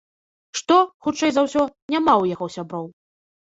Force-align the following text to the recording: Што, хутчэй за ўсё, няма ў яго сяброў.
Што, 0.61 0.77
хутчэй 1.09 1.31
за 1.37 1.41
ўсё, 1.49 1.61
няма 1.97 2.13
ў 2.17 2.25
яго 2.35 2.51
сяброў. 2.57 2.91